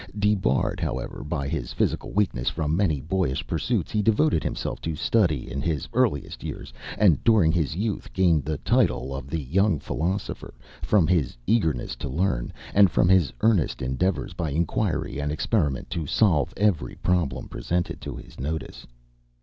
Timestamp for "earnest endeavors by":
13.41-14.49